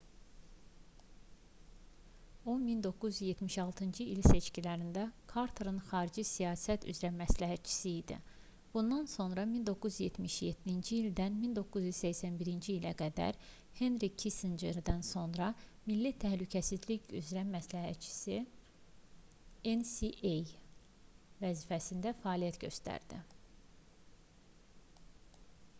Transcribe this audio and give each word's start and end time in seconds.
o 2.51 2.53
1976-cı 2.61 4.05
il 4.13 4.21
seçkilərində 4.29 5.01
karterin 5.33 5.75
xarici 5.89 6.23
siyasət 6.29 6.87
üzrə 6.93 7.11
məsləhətçisi 7.17 7.91
idi 7.97 8.17
bundan 8.77 9.05
sonra 9.11 9.43
1977-ci 9.51 10.97
ildən 11.01 11.35
1981-ci 11.43 12.71
ilə 12.79 12.95
qədər 13.03 13.39
henri 13.81 14.09
kissincerdən 14.25 15.05
sonra 15.11 15.51
milli 15.91 16.13
təhlükəsizlik 16.25 17.05
üzrə 17.21 17.45
məsləhətçi 17.51 18.41
nsa 19.75 20.35
vəzifəsində 21.45 22.17
fəaliyyət 22.25 22.59
göstərdi 22.67 23.21